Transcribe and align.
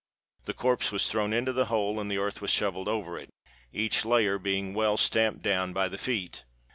The 0.45 0.55
corpse 0.55 0.91
was 0.91 1.07
thrown 1.07 1.31
into 1.31 1.53
the 1.53 1.65
hole, 1.65 1.99
and 1.99 2.09
the 2.09 2.17
earth 2.17 2.41
was 2.41 2.49
shovelled 2.49 2.87
over 2.87 3.19
it—each 3.19 4.03
layer 4.03 4.39
being 4.39 4.73
well 4.73 4.97
stamped 4.97 5.43
down 5.43 5.73
by 5.73 5.89
the 5.89 5.99
feet. 5.99 6.43